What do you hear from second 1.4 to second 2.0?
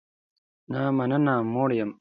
موړ یم